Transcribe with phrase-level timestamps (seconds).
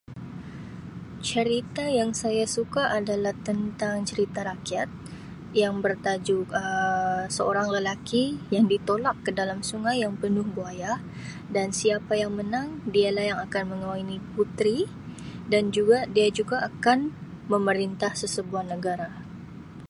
[1.29, 4.89] Cerita yang saya suka adalah tentang cerita rakyat
[5.61, 8.23] yang bertajuk Um seorang lelaki
[8.55, 10.91] yang ditolak ke dalam sungai yang penuh buaya
[11.55, 14.79] dan siapa yang menang dia lah yang akan mengahwini puteri
[15.51, 16.99] dan juga dia juga akan
[17.53, 19.09] memerintah sesebuah negara.